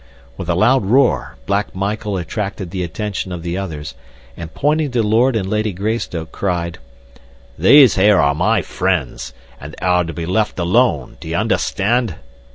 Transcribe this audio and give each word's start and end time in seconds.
With 0.35 0.49
a 0.49 0.55
loud 0.55 0.83
roar, 0.87 1.37
Black 1.45 1.75
Michael 1.75 2.17
attracted 2.17 2.71
the 2.71 2.81
attention 2.81 3.31
of 3.31 3.43
the 3.43 3.55
others, 3.55 3.93
and, 4.35 4.51
pointing 4.51 4.89
to 4.89 5.03
Lord 5.03 5.35
and 5.35 5.47
Lady 5.47 5.71
Greystoke, 5.73 6.31
cried: 6.31 6.79
"These 7.55 7.97
here 7.97 8.17
are 8.17 8.33
my 8.33 8.63
friends, 8.63 9.31
and 9.59 9.73
they 9.79 9.85
are 9.85 10.03
to 10.03 10.11
be 10.13 10.25
left 10.25 10.57
alone. 10.57 11.17
D'ye 11.19 11.37
understand? 11.39 12.15